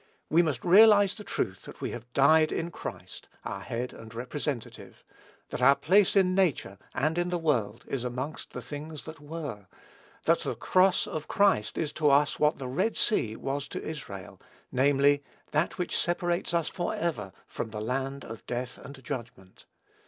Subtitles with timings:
[0.31, 5.03] We must realize the truth that we have died in Christ, our Head and Representative,
[5.49, 9.67] that our place in nature and in the world is amongst the things that were,
[10.25, 14.41] that the cross of Christ is to us what the Red Sea was to Israel,
[14.71, 19.67] namely, that which separates us forever from the land of death and judgment.